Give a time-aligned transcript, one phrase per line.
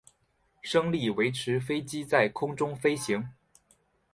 [0.63, 3.29] 升力维持飞机在空中飞行。